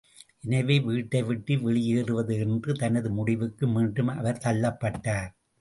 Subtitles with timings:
[0.45, 5.31] எனவே, வீட்டை விட்டு வெளியேறுவது என்ற தனது முடிவுக்கு மீண்டும் அவர் தள்ளப்பட்டார்.